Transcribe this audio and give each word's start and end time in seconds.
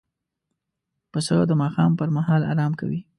پسه 1.11 1.35
د 1.49 1.51
ماښام 1.61 1.91
پر 1.99 2.09
مهال 2.17 2.41
آرام 2.51 2.71
کوي. 2.79 3.01